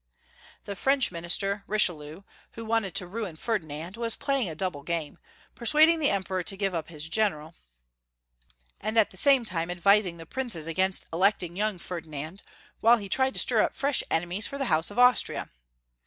The 0.65 0.75
French 0.75 1.11
minister 1.11 1.63
Richelieu, 1.67 2.23
who 2.53 2.65
wanted 2.65 2.95
to 2.95 3.05
ruin 3.05 3.35
Ferdinand, 3.35 3.97
was 3.97 4.15
playing 4.15 4.49
a 4.49 4.55
double 4.55 4.81
game, 4.81 5.19
per 5.53 5.63
suading 5.65 5.99
the 5.99 6.09
Emperor 6.09 6.41
to 6.41 6.57
give 6.57 6.73
up 6.73 6.87
liis 6.87 7.07
general, 7.07 7.53
and 8.79 8.97
at 8.97 9.11
the 9.11 9.15
same 9.17 9.45
time 9.45 9.69
advising 9.69 10.17
the 10.17 10.25
princes 10.25 10.65
against 10.65 11.05
electing 11.13 11.55
young 11.55 11.77
Ferdinand, 11.77 12.41
wliile 12.81 12.99
he 12.99 13.09
tried 13.09 13.35
to 13.35 13.39
stir 13.39 13.61
up 13.61 13.75
fresh 13.75 14.01
enemies 14.09 14.47
for 14.47 14.57
the 14.57 14.65
House 14.73 14.89
of 14.89 14.97
Austria. 14.97 15.51